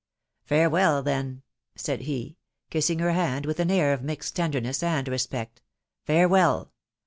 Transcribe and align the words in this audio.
"Farewell 0.47 1.03
then!" 1.03 1.43
said 1.75 2.01
he, 2.01 2.35
kissing 2.71 2.97
her 2.97 3.11
hand 3.11 3.45
with 3.45 3.59
an 3.59 3.69
air 3.69 3.93
of 3.93 4.01
mixed 4.01 4.35
tenderness 4.35 4.81
and 4.81 5.07
respect," 5.07 5.61
farewell 6.07 6.71